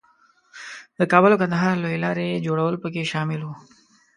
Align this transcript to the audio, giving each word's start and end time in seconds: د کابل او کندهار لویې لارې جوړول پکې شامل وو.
د 0.97 0.99
کابل 1.11 1.31
او 1.33 1.39
کندهار 1.41 1.75
لویې 1.83 2.03
لارې 2.05 2.43
جوړول 2.45 2.75
پکې 2.83 3.09
شامل 3.11 3.41
وو. 3.43 3.55